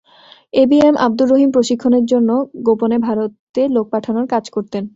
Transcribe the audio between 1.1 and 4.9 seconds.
রহিম প্রশিক্ষণের জন্য গোপনে ভারতে লোক পাঠানোর কাজ করতেন।